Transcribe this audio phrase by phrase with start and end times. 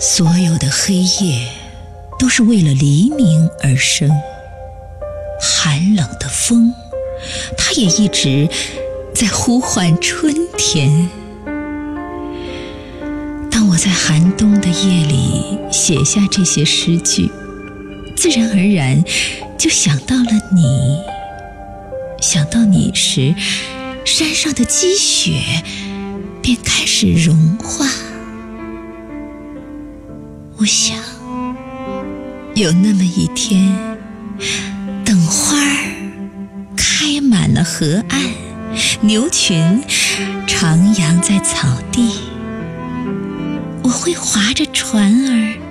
[0.00, 1.46] 所有的黑夜
[2.18, 4.10] 都是为了黎明而生，
[5.38, 6.72] 寒冷的风，
[7.58, 8.48] 它也一直
[9.14, 11.10] 在呼唤春天。
[13.50, 17.30] 当我在寒冬的夜里写下这些诗句，
[18.16, 19.04] 自然而然
[19.58, 20.96] 就想到了你。
[22.22, 23.34] 想到你时，
[24.06, 25.62] 山上的积雪
[26.40, 27.86] 便开始融化。
[30.60, 30.94] 我想，
[32.54, 33.74] 有那么一天，
[35.06, 35.76] 等花儿
[36.76, 38.20] 开满了河岸，
[39.00, 39.82] 牛群
[40.46, 42.10] 徜徉在草地，
[43.82, 45.69] 我会划着船儿。